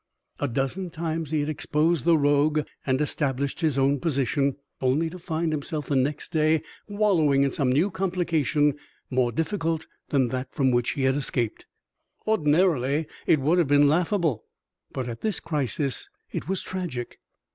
A 0.39 0.47
dozen 0.47 0.89
times 0.89 1.29
he 1.29 1.41
had 1.41 1.49
exposed 1.49 2.05
the 2.05 2.17
rogue 2.17 2.61
and 2.87 2.99
established 2.99 3.59
his 3.59 3.77
own 3.77 3.99
position, 3.99 4.55
only 4.81 5.11
to 5.11 5.19
find 5.19 5.51
himself 5.51 5.85
the 5.85 5.95
next 5.95 6.31
day 6.31 6.63
wallowing 6.87 7.43
in 7.43 7.51
some 7.51 7.71
new 7.71 7.91
complication 7.91 8.73
more 9.11 9.31
difficult 9.31 9.85
than 10.09 10.29
that 10.29 10.51
from 10.55 10.71
which 10.71 10.93
he 10.93 11.03
had 11.03 11.15
escaped. 11.17 11.67
Ordinarily 12.27 13.05
it 13.27 13.39
would 13.41 13.59
have 13.59 13.67
been 13.67 13.87
laughable, 13.87 14.45
but 14.91 15.07
at 15.07 15.21
this 15.21 15.39
crisis 15.39 16.09
it 16.31 16.49
was 16.49 16.63
tragic. 16.63 17.19